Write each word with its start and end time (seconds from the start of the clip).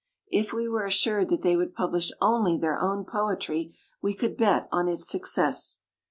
If 0.31 0.51
we 0.51 0.67
were 0.67 0.87
assured 0.87 1.29
that 1.29 1.43
they 1.43 1.55
would 1.55 1.75
publish 1.75 2.11
orUy 2.19 2.59
their 2.59 2.79
own 2.81 3.05
poetry, 3.05 3.75
we 4.01 4.15
could 4.15 4.35
bet 4.35 4.67
on 4.71 4.87
its 4.87 5.07
success. 5.07 5.81